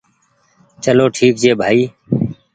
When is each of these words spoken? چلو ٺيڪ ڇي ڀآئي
چلو 0.83 1.05
ٺيڪ 1.15 1.33
ڇي 1.41 1.51
ڀآئي 1.59 1.83